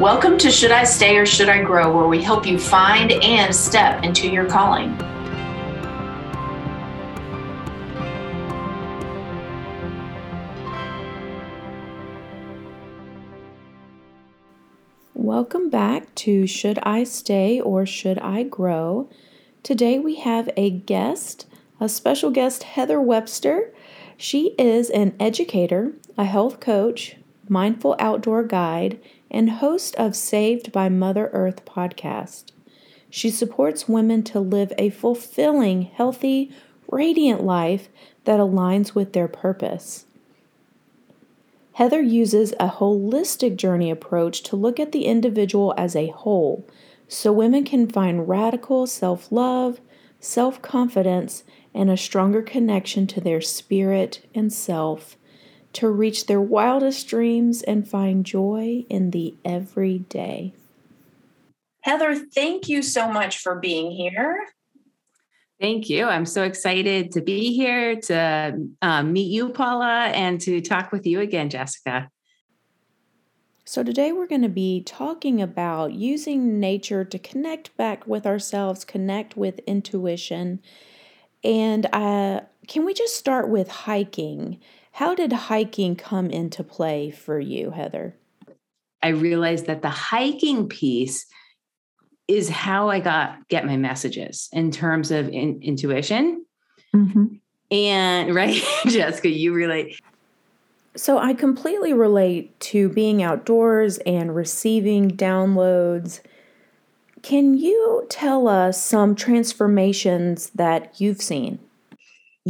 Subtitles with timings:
[0.00, 3.54] Welcome to Should I Stay or Should I Grow, where we help you find and
[3.54, 4.96] step into your calling.
[15.12, 19.10] Welcome back to Should I Stay or Should I Grow?
[19.62, 21.46] Today we have a guest,
[21.78, 23.74] a special guest, Heather Webster.
[24.16, 27.16] She is an educator, a health coach,
[27.50, 28.98] mindful outdoor guide,
[29.30, 32.52] and host of Saved by Mother Earth podcast.
[33.10, 36.50] She supports women to live a fulfilling, healthy,
[36.88, 37.88] radiant life
[38.24, 40.06] that aligns with their purpose.
[41.74, 46.64] Heather uses a holistic journey approach to look at the individual as a whole
[47.10, 49.80] so women can find radical self love,
[50.20, 51.42] self confidence,
[51.74, 55.16] and a stronger connection to their spirit and self
[55.72, 60.52] to reach their wildest dreams and find joy in the everyday.
[61.82, 64.46] Heather, thank you so much for being here.
[65.60, 66.06] Thank you.
[66.06, 71.06] I'm so excited to be here to um, meet you, Paula, and to talk with
[71.06, 72.08] you again, Jessica.
[73.66, 78.84] So, today we're going to be talking about using nature to connect back with ourselves,
[78.84, 80.60] connect with intuition.
[81.44, 84.58] And uh, can we just start with hiking?
[85.00, 88.14] How did hiking come into play for you, Heather?
[89.02, 91.24] I realized that the hiking piece
[92.28, 96.44] is how I got get my messages in terms of in, intuition.
[96.94, 97.24] Mm-hmm.
[97.70, 99.98] And right, Jessica, you relate.
[100.96, 106.20] So I completely relate to being outdoors and receiving downloads.
[107.22, 111.58] Can you tell us some transformations that you've seen?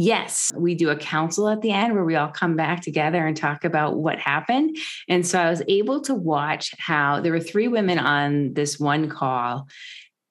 [0.03, 3.37] Yes, we do a council at the end where we all come back together and
[3.37, 4.75] talk about what happened.
[5.07, 9.09] And so I was able to watch how there were three women on this one
[9.09, 9.67] call,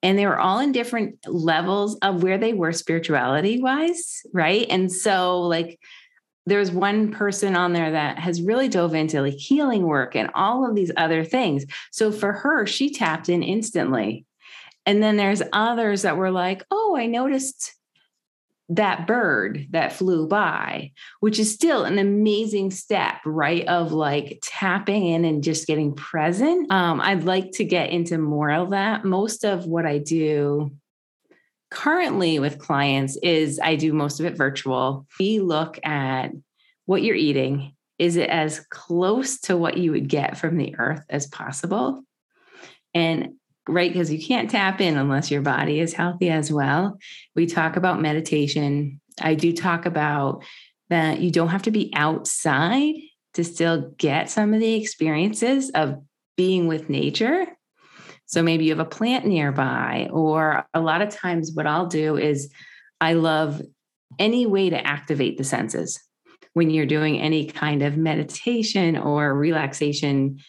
[0.03, 4.23] and they were all in different levels of where they were spirituality wise.
[4.33, 4.67] Right.
[4.69, 5.79] And so, like,
[6.45, 10.67] there's one person on there that has really dove into like healing work and all
[10.67, 11.65] of these other things.
[11.91, 14.25] So for her, she tapped in instantly.
[14.85, 17.73] And then there's others that were like, oh, I noticed
[18.71, 23.67] that bird that flew by, which is still an amazing step, right?
[23.67, 26.71] Of like tapping in and just getting present.
[26.71, 29.03] Um, I'd like to get into more of that.
[29.03, 30.71] Most of what I do
[31.69, 35.05] currently with clients is I do most of it virtual.
[35.19, 36.31] We look at
[36.85, 37.75] what you're eating.
[37.99, 42.03] Is it as close to what you would get from the earth as possible?
[42.93, 43.33] And
[43.67, 43.91] right?
[43.91, 46.97] Because you can't tap in unless your body is healthy as well.
[47.35, 48.99] We talk about meditation.
[49.21, 50.43] I do talk about
[50.89, 52.95] that you don't have to be outside
[53.33, 56.01] to still get some of the experiences of
[56.35, 57.45] being with nature.
[58.25, 62.17] So maybe you have a plant nearby, or a lot of times, what I'll do
[62.17, 62.51] is
[62.99, 63.61] I love
[64.19, 65.99] any way to activate the senses
[66.53, 70.39] when you're doing any kind of meditation or relaxation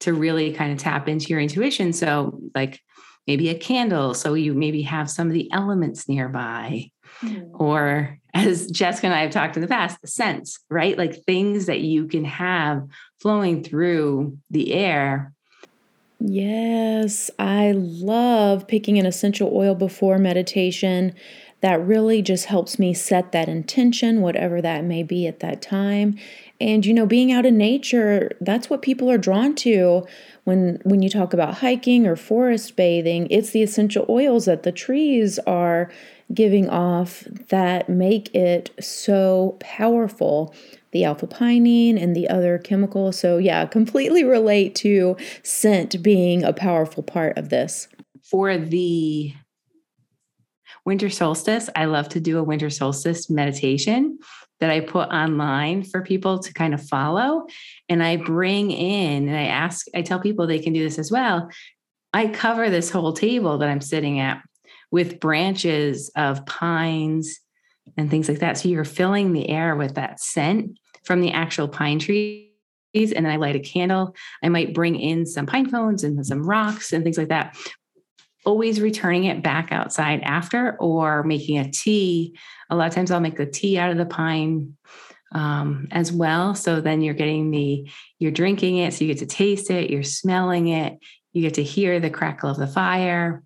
[0.00, 1.92] to really kind of tap into your intuition.
[1.92, 2.80] So, like
[3.26, 6.90] maybe a candle, so you maybe have some of the elements nearby.
[7.22, 7.50] Mm.
[7.54, 10.96] Or as Jessica and I have talked in the past, the scents, right?
[10.96, 12.86] Like things that you can have
[13.20, 15.32] flowing through the air.
[16.18, 21.14] Yes, I love picking an essential oil before meditation.
[21.62, 26.18] That really just helps me set that intention, whatever that may be at that time.
[26.60, 30.06] And you know, being out in nature, that's what people are drawn to
[30.44, 33.26] when when you talk about hiking or forest bathing.
[33.30, 35.90] It's the essential oils that the trees are
[36.32, 40.54] giving off that make it so powerful.
[40.92, 43.18] The alpha pinene and the other chemicals.
[43.18, 47.88] So yeah, completely relate to scent being a powerful part of this.
[48.22, 49.34] For the
[50.84, 54.18] winter solstice, I love to do a winter solstice meditation
[54.60, 57.46] that I put online for people to kind of follow.
[57.88, 61.10] And I bring in and I ask, I tell people they can do this as
[61.10, 61.50] well.
[62.12, 64.42] I cover this whole table that I'm sitting at
[64.90, 67.40] with branches of pines
[67.96, 68.56] and things like that.
[68.56, 72.50] So you're filling the air with that scent from the actual pine trees.
[72.94, 74.14] And then I light a candle.
[74.42, 77.56] I might bring in some pine cones and some rocks and things like that.
[78.46, 82.38] Always returning it back outside after or making a tea
[82.70, 84.76] a lot of times I'll make the tea out of the pine
[85.32, 86.54] um, as well.
[86.54, 87.88] So then you're getting the,
[88.18, 88.94] you're drinking it.
[88.94, 90.98] So you get to taste it, you're smelling it,
[91.32, 93.42] you get to hear the crackle of the fire.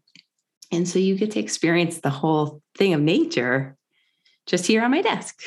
[0.72, 3.76] And so you get to experience the whole thing of nature
[4.46, 5.40] just here on my desk.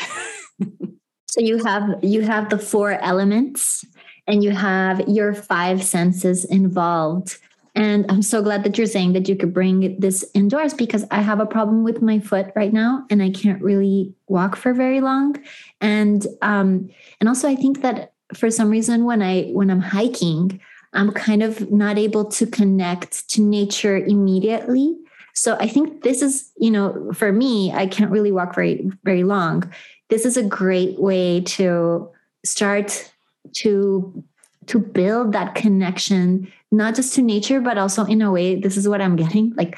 [1.28, 3.86] so you have you have the four elements
[4.28, 7.38] and you have your five senses involved.
[7.76, 11.22] And I'm so glad that you're saying that you could bring this indoors because I
[11.22, 15.02] have a problem with my foot right now and I can't really walk for very
[15.02, 15.44] long.
[15.82, 16.90] And um,
[17.20, 20.60] and also I think that for some reason when I when I'm hiking,
[20.94, 24.96] I'm kind of not able to connect to nature immediately.
[25.34, 29.24] So I think this is, you know, for me, I can't really walk very, very
[29.24, 29.72] long.
[30.10, 32.10] This is a great way to
[32.46, 33.12] start
[33.54, 34.24] to
[34.68, 38.88] to build that connection not just to nature but also in a way this is
[38.88, 39.78] what i'm getting like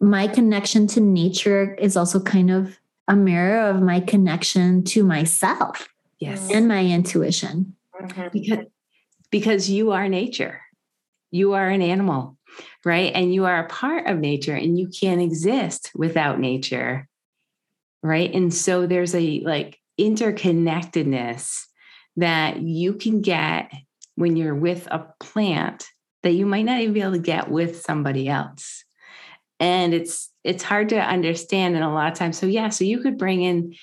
[0.00, 5.88] my connection to nature is also kind of a mirror of my connection to myself
[6.20, 6.50] yes.
[6.50, 7.74] and my intuition.
[8.00, 8.28] Mm-hmm.
[8.32, 8.66] because
[9.30, 10.60] because you are nature.
[11.30, 12.36] You are an animal
[12.84, 13.12] right?
[13.14, 17.08] And you are a part of nature and you can't exist without nature
[18.02, 18.32] right?
[18.32, 21.64] And so there's a like interconnectedness
[22.16, 23.72] that you can get
[24.14, 25.88] when you're with a plant
[26.22, 28.84] that you might not even be able to get with somebody else.
[29.60, 32.38] And it's it's hard to understand and a lot of times.
[32.38, 33.74] So yeah so you could bring in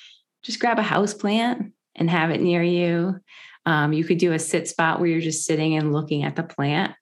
[0.43, 3.19] just grab a house plant and have it near you.
[3.65, 6.43] Um, you could do a sit spot where you're just sitting and looking at the
[6.43, 6.93] plant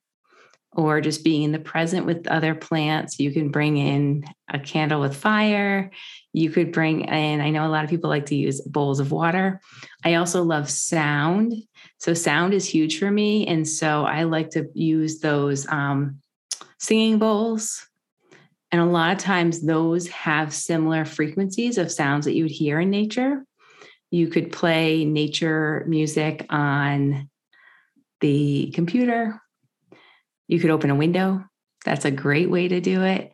[0.76, 3.20] or just being in the present with other plants.
[3.20, 5.92] You can bring in a candle with fire.
[6.34, 9.12] You could bring in, I know a lot of people like to use bowls of
[9.12, 9.62] water.
[10.04, 11.54] I also love sound.
[12.00, 13.46] So, sound is huge for me.
[13.48, 16.20] And so, I like to use those um,
[16.80, 17.88] singing bowls.
[18.72, 22.80] And a lot of times, those have similar frequencies of sounds that you would hear
[22.80, 23.46] in nature.
[24.10, 27.30] You could play nature music on
[28.22, 29.40] the computer
[30.48, 31.44] you could open a window.
[31.86, 33.34] That's a great way to do it.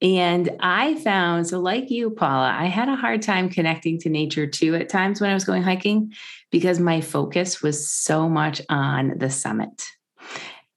[0.00, 4.46] And I found, so like you, Paula, I had a hard time connecting to nature
[4.46, 6.12] too at times when I was going hiking
[6.52, 9.84] because my focus was so much on the summit.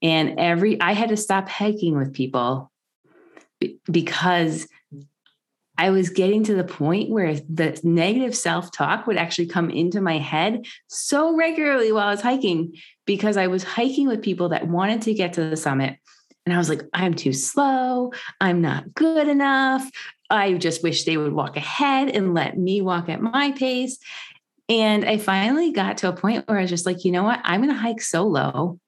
[0.02, 2.72] And every, I had to stop hiking with people
[3.92, 4.68] because
[5.82, 10.00] I was getting to the point where the negative self talk would actually come into
[10.00, 12.76] my head so regularly while I was hiking
[13.08, 15.98] because I was hiking with people that wanted to get to the summit.
[16.46, 18.12] And I was like, I'm too slow.
[18.40, 19.90] I'm not good enough.
[20.30, 23.98] I just wish they would walk ahead and let me walk at my pace.
[24.70, 27.42] And I finally got to a point where I was just like, you know what?
[27.44, 28.80] I'm going to hike solo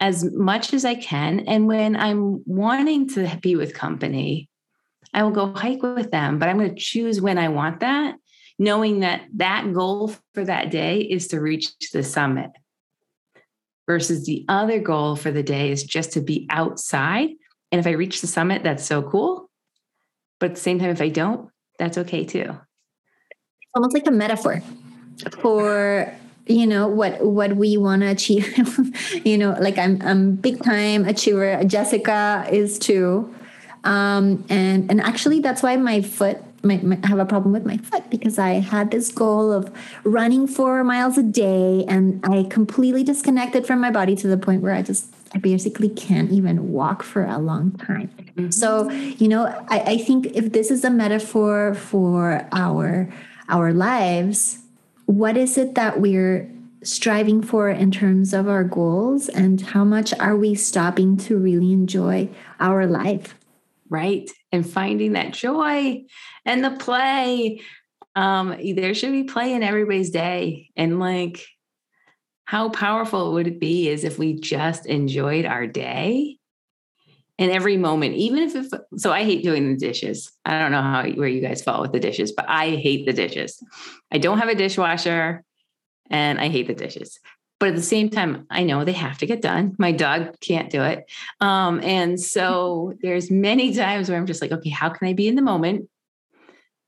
[0.00, 1.40] as much as I can.
[1.46, 4.48] And when I'm wanting to be with company,
[5.12, 8.16] I will go hike with them, but I'm going to choose when I want that,
[8.58, 12.50] knowing that that goal for that day is to reach the summit
[13.86, 17.30] versus the other goal for the day is just to be outside.
[17.70, 19.48] And if I reach the summit, that's so cool.
[20.40, 22.50] But at the same time, if I don't, that's okay too.
[22.50, 24.62] It's almost like a metaphor
[25.40, 26.12] for
[26.46, 28.56] you know what what we want to achieve
[29.24, 33.34] you know like i'm i'm big time achiever jessica is too
[33.86, 38.10] um and and actually that's why my foot might, have a problem with my foot
[38.10, 39.72] because I had this goal of
[40.04, 44.62] running four miles a day and I completely disconnected from my body to the point
[44.62, 48.08] where I just I basically can't even walk for a long time.
[48.36, 48.50] Mm-hmm.
[48.50, 53.12] So, you know, I, I think if this is a metaphor for our
[53.48, 54.60] our lives,
[55.06, 56.50] what is it that we're
[56.82, 61.72] striving for in terms of our goals and how much are we stopping to really
[61.72, 62.28] enjoy
[62.60, 63.35] our life?
[63.88, 64.30] Right.
[64.52, 66.04] And finding that joy
[66.44, 67.60] and the play.
[68.14, 70.70] Um, there should be play in everybody's day.
[70.76, 71.44] And like,
[72.46, 76.38] how powerful would it be is if we just enjoyed our day
[77.38, 80.32] and every moment, even if, if so I hate doing the dishes.
[80.44, 83.12] I don't know how where you guys fall with the dishes, but I hate the
[83.12, 83.62] dishes.
[84.10, 85.44] I don't have a dishwasher
[86.08, 87.18] and I hate the dishes.
[87.58, 89.74] But at the same time, I know they have to get done.
[89.78, 91.10] My dog can't do it.
[91.40, 95.28] Um, and so there's many times where I'm just like, okay, how can I be
[95.28, 95.88] in the moment?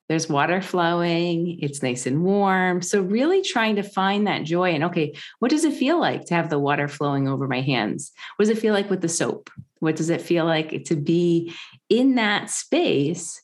[0.09, 2.81] there's water flowing, it's nice and warm.
[2.81, 6.35] So, really trying to find that joy and okay, what does it feel like to
[6.35, 8.13] have the water flowing over my hands?
[8.37, 9.51] What does it feel like with the soap?
[9.81, 11.55] What does it feel like to be
[11.89, 13.41] in that space?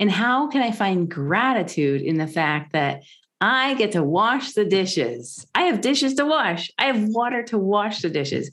[0.00, 3.02] And how can I find gratitude in the fact that
[3.40, 5.46] I get to wash the dishes?
[5.54, 8.50] I have dishes to wash, I have water to wash the dishes.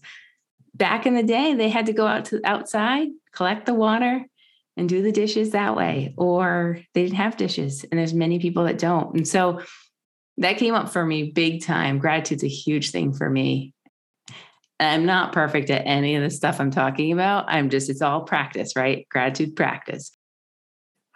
[0.74, 4.26] Back in the day, they had to go out to outside, collect the water,
[4.78, 8.66] and do the dishes that way or they didn't have dishes and there's many people
[8.66, 9.16] that don't.
[9.16, 9.62] And so
[10.38, 11.98] that came up for me big time.
[11.98, 13.74] Gratitude's a huge thing for me.
[14.80, 17.46] I'm not perfect at any of the stuff i'm talking about.
[17.48, 19.08] I'm just it's all practice right?
[19.10, 20.15] Gratitude practice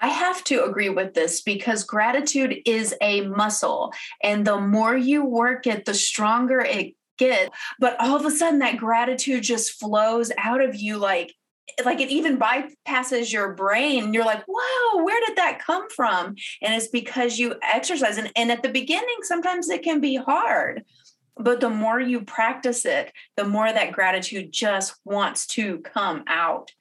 [0.02, 3.94] I have to agree with this because gratitude is a muscle.
[4.24, 7.50] And the more you work it, the stronger it gets.
[7.80, 11.34] But all of a sudden, that gratitude just flows out of you like
[11.86, 16.74] like it even bypasses your brain you're like wow where did that come from and
[16.74, 20.84] it's because you exercise and, and at the beginning sometimes it can be hard
[21.38, 26.72] but the more you practice it the more that gratitude just wants to come out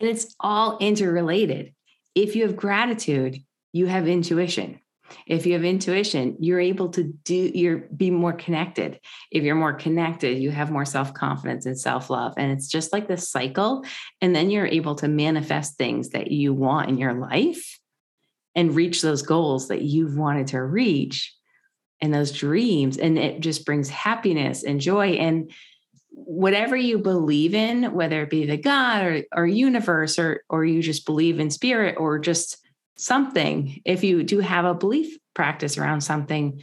[0.00, 1.72] and it's all interrelated
[2.16, 3.38] if you have gratitude
[3.72, 4.80] you have intuition.
[5.26, 8.98] If you have intuition you're able to do you're be more connected.
[9.30, 12.34] If you're more connected you have more self-confidence and self-love.
[12.36, 13.84] And it's just like this cycle.
[14.20, 17.78] And then you're able to manifest things that you want in your life
[18.56, 21.34] and reach those goals that you've wanted to reach
[22.00, 22.96] and those dreams.
[22.96, 25.10] And it just brings happiness and joy.
[25.10, 25.52] And
[26.18, 30.80] whatever you believe in whether it be the god or, or universe or or you
[30.80, 32.56] just believe in spirit or just
[32.96, 36.62] something, if you do have a belief practice around something,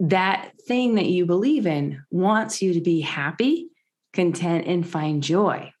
[0.00, 3.68] that thing that you believe in wants you to be happy,
[4.12, 5.72] content, and find joy,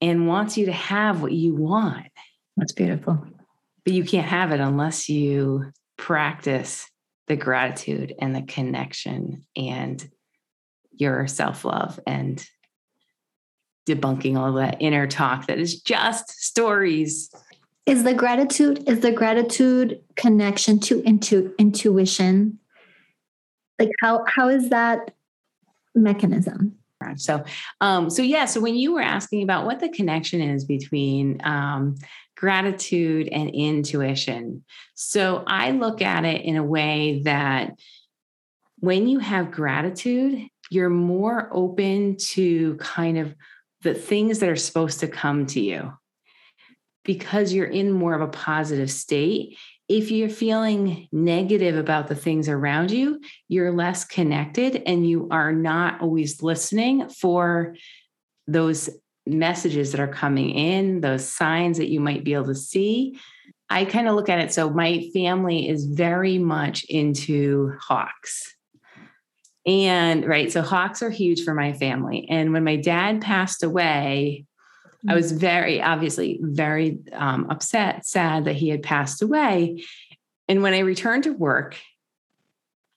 [0.00, 2.06] and wants you to have what you want.
[2.56, 3.26] That's beautiful.
[3.84, 6.88] But you can't have it unless you practice
[7.28, 10.06] the gratitude and the connection and
[11.02, 12.44] your self love and
[13.86, 17.30] debunking all that inner talk that is just stories.
[17.84, 22.58] Is the gratitude is the gratitude connection to intu- intuition?
[23.78, 25.10] Like how how is that
[25.94, 26.78] mechanism?
[27.16, 27.44] So
[27.80, 31.96] um so yeah so when you were asking about what the connection is between um
[32.36, 37.72] gratitude and intuition so i look at it in a way that
[38.78, 43.34] when you have gratitude you're more open to kind of
[43.82, 45.92] the things that are supposed to come to you
[47.04, 49.58] because you're in more of a positive state.
[49.88, 55.52] If you're feeling negative about the things around you, you're less connected and you are
[55.52, 57.74] not always listening for
[58.46, 58.88] those
[59.26, 63.18] messages that are coming in, those signs that you might be able to see.
[63.68, 68.54] I kind of look at it so my family is very much into hawks.
[69.64, 72.26] And right, so hawks are huge for my family.
[72.28, 74.44] And when my dad passed away,
[75.08, 79.84] I was very obviously very um, upset, sad that he had passed away.
[80.48, 81.76] And when I returned to work,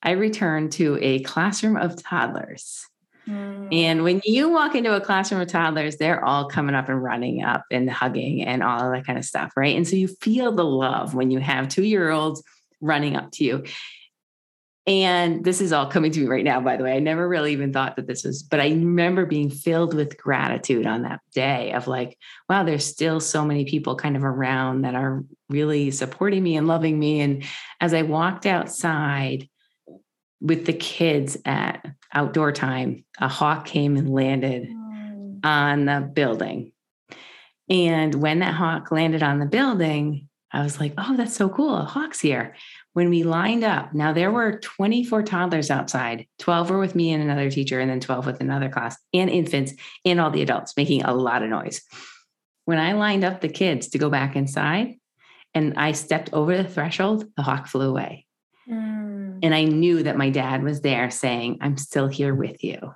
[0.03, 2.85] I returned to a classroom of toddlers.
[3.27, 3.73] Mm.
[3.73, 7.43] And when you walk into a classroom of toddlers, they're all coming up and running
[7.43, 9.75] up and hugging and all of that kind of stuff, right?
[9.75, 12.43] And so you feel the love when you have two year olds
[12.81, 13.63] running up to you.
[14.87, 16.95] And this is all coming to me right now, by the way.
[16.95, 20.85] I never really even thought that this was, but I remember being filled with gratitude
[20.85, 24.93] on that day of like, wow, there's still so many people kind of around that
[24.93, 27.21] are really supporting me and loving me.
[27.21, 27.43] And
[27.81, 29.49] as I walked outside
[30.39, 35.39] with the kids at outdoor time, a hawk came and landed mm.
[35.43, 36.73] on the building.
[37.71, 41.75] And when that hawk landed on the building, I was like, oh, that's so cool.
[41.75, 42.55] A hawk's here
[42.95, 47.21] when we lined up, now there were 24 toddlers outside, 12 were with me and
[47.21, 49.73] another teacher, and then 12 with another class, and infants,
[50.05, 51.81] and all the adults making a lot of noise.
[52.63, 54.93] When I lined up the kids to go back inside
[55.53, 58.25] and I stepped over the threshold, the hawk flew away.
[58.65, 59.39] Mm.
[59.43, 62.93] And I knew that my dad was there saying, I'm still here with you.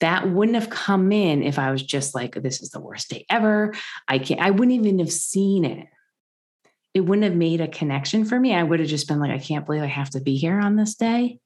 [0.00, 3.26] That wouldn't have come in if I was just like, this is the worst day
[3.28, 3.74] ever.
[4.08, 5.86] I can't, I wouldn't even have seen it
[6.94, 8.54] it wouldn't have made a connection for me.
[8.54, 10.76] I would have just been like, I can't believe I have to be here on
[10.76, 11.38] this day.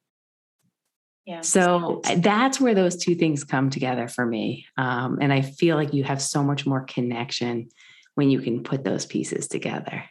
[1.24, 1.40] Yeah.
[1.40, 4.66] So that's where those two things come together for me.
[4.76, 7.68] Um, and I feel like you have so much more connection
[8.14, 10.04] when you can put those pieces together.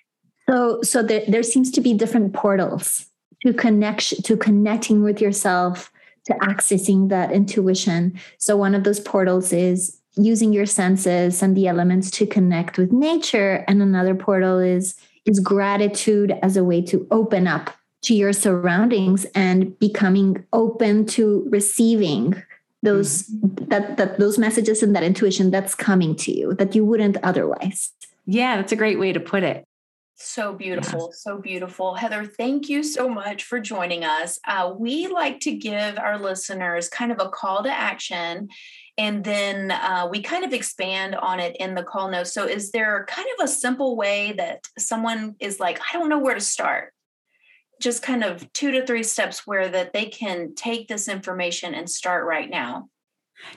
[0.50, 3.06] So, so there, there seems to be different portals
[3.46, 5.92] to connection, to connecting with yourself,
[6.26, 8.20] to accessing that intuition.
[8.38, 12.92] So one of those portals is using your senses and the elements to connect with
[12.92, 13.64] nature.
[13.68, 19.26] And another portal is is gratitude as a way to open up to your surroundings
[19.36, 22.42] and becoming open to receiving
[22.84, 23.66] those mm-hmm.
[23.70, 27.92] that that those messages and that intuition that's coming to you that you wouldn't otherwise
[28.28, 29.66] yeah that's a great way to put it
[30.18, 31.18] so beautiful, yeah.
[31.18, 31.96] so beautiful.
[31.96, 34.40] Heather, thank you so much for joining us.
[34.48, 38.48] Uh, we like to give our listeners kind of a call to action
[38.98, 42.34] and then uh, we kind of expand on it in the call notes.
[42.34, 46.20] So, is there kind of a simple way that someone is like, I don't know
[46.20, 46.94] where to start?
[47.82, 51.90] Just kind of two to three steps where that they can take this information and
[51.90, 52.88] start right now.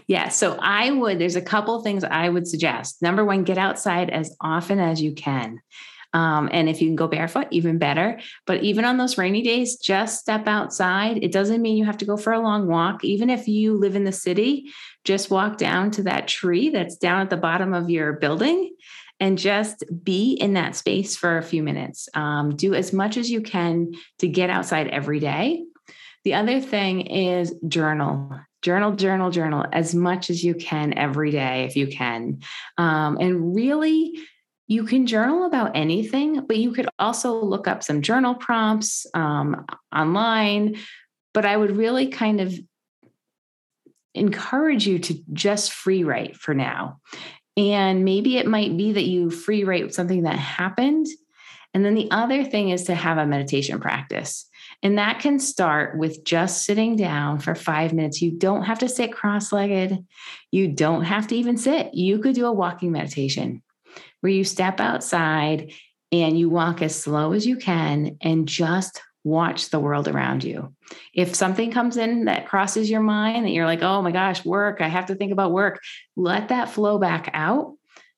[0.08, 0.28] Yeah.
[0.28, 3.00] So I would, there's a couple things I would suggest.
[3.00, 5.60] Number one, get outside as often as you can.
[6.14, 8.20] Um, and if you can go barefoot, even better.
[8.46, 11.22] But even on those rainy days, just step outside.
[11.22, 13.04] It doesn't mean you have to go for a long walk.
[13.04, 14.70] Even if you live in the city,
[15.04, 18.74] just walk down to that tree that's down at the bottom of your building
[19.20, 22.08] and just be in that space for a few minutes.
[22.14, 25.64] Um, do as much as you can to get outside every day.
[26.24, 28.40] The other thing is journal.
[28.62, 32.40] Journal, journal, journal as much as you can every day, if you can.
[32.76, 34.18] Um, and really,
[34.68, 39.64] you can journal about anything, but you could also look up some journal prompts um,
[39.94, 40.76] online.
[41.32, 42.54] But I would really kind of
[44.14, 47.00] encourage you to just free write for now.
[47.56, 51.06] And maybe it might be that you free write something that happened.
[51.72, 54.46] And then the other thing is to have a meditation practice.
[54.82, 58.20] And that can start with just sitting down for five minutes.
[58.22, 59.98] You don't have to sit cross legged.
[60.50, 61.94] You don't have to even sit.
[61.94, 63.62] You could do a walking meditation
[64.20, 65.72] where you step outside
[66.10, 70.74] and you walk as slow as you can and just watch the world around you.
[71.12, 74.80] If something comes in that crosses your mind that you're like, oh my gosh, work,
[74.80, 75.80] I have to think about work,
[76.16, 77.74] let that flow back out.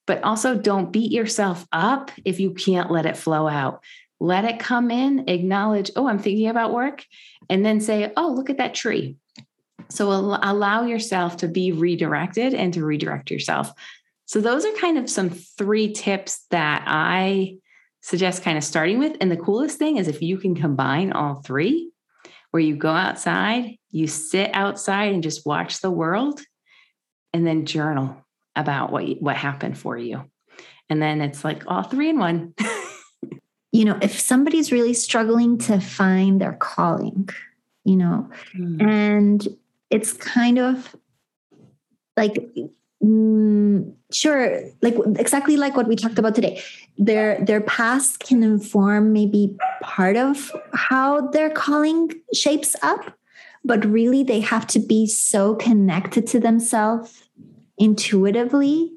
[0.06, 3.82] But also don't beat yourself up if you can't let it flow out.
[4.18, 7.04] Let it come in, acknowledge, oh, I'm thinking about work,
[7.48, 9.16] and then say, oh, look at that tree.
[9.88, 13.72] So allow yourself to be redirected and to redirect yourself.
[14.30, 17.56] So, those are kind of some three tips that I
[18.00, 19.16] suggest kind of starting with.
[19.20, 21.90] And the coolest thing is if you can combine all three,
[22.52, 26.40] where you go outside, you sit outside and just watch the world,
[27.32, 30.22] and then journal about what what happened for you.
[30.88, 32.54] And then it's like all three in one.
[33.72, 37.28] you know, if somebody's really struggling to find their calling,
[37.84, 38.80] you know, mm.
[38.80, 39.48] and
[39.90, 40.94] it's kind of
[42.16, 42.36] like
[43.02, 44.62] mm, sure.
[44.82, 46.62] Like exactly like what we talked about today.
[46.98, 53.16] Their their past can inform maybe part of how their calling shapes up
[53.64, 57.24] but really they have to be so connected to themselves
[57.78, 58.92] intuitively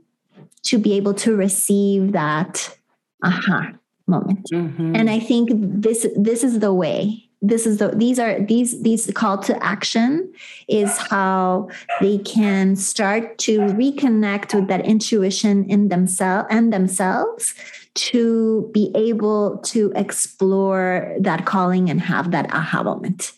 [0.63, 2.77] to be able to receive that
[3.23, 3.71] aha
[4.07, 4.49] moment.
[4.51, 4.95] Mm-hmm.
[4.95, 9.11] and i think this this is the way this is the these are these these
[9.13, 10.33] call to action
[10.69, 17.53] is how they can start to reconnect with that intuition in themselves and themselves
[17.95, 23.33] to be able to explore that calling and have that aha moment.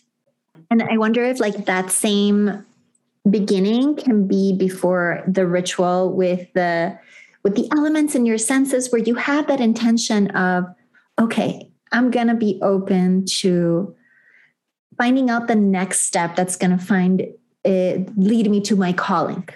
[0.70, 2.64] And i wonder if like that same
[3.28, 6.96] beginning can be before the ritual with the
[7.42, 10.64] with the elements in your senses where you have that intention of
[11.18, 13.94] okay I'm going to be open to
[14.96, 17.22] finding out the next step that's going to find
[17.64, 19.48] it, lead me to my calling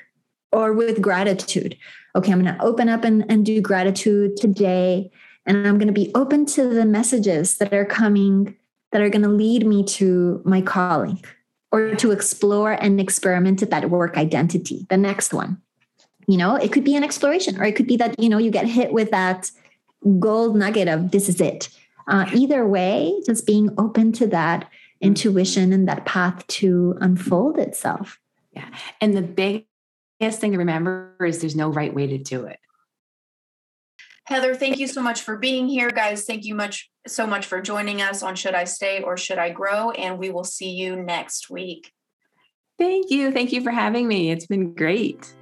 [0.53, 1.77] or with gratitude.
[2.17, 5.11] Okay, I'm going to open up and, and do gratitude today.
[5.47, 8.57] And I'm going to be open to the messages that are coming
[8.93, 11.23] that are going to lead me to my calling
[11.73, 15.61] or to explore and experiment at that work identity, the next one.
[16.27, 18.51] You know, it could be an exploration, or it could be that, you know, you
[18.51, 19.51] get hit with that
[20.19, 21.69] gold nugget of this is it.
[22.09, 28.19] Uh, either way, just being open to that intuition and that path to unfold itself.
[28.53, 28.69] Yeah.
[29.01, 32.59] And the biggest thing to remember is there's no right way to do it.
[34.25, 36.25] Heather, thank you so much for being here, guys.
[36.25, 39.51] Thank you much so much for joining us on Should I Stay or Should I
[39.51, 39.91] Grow?
[39.91, 41.93] And we will see you next week.
[42.79, 43.33] Thank you.
[43.33, 44.31] Thank you for having me.
[44.31, 45.35] It's been great.